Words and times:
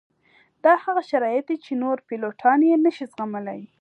دا 0.63 0.73
هغه 0.83 1.01
شرایط 1.11 1.43
دي 1.49 1.57
چې 1.65 1.71
نور 1.83 1.97
پیلوټان 2.07 2.59
یې 2.69 2.75
نه 2.85 2.91
شي 2.95 3.05
زغملی 3.13 3.61